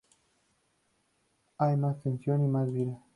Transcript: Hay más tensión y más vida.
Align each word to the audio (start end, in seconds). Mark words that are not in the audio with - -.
Hay 1.59 1.77
más 1.77 2.01
tensión 2.01 2.43
y 2.43 2.47
más 2.47 2.73
vida. 2.73 2.99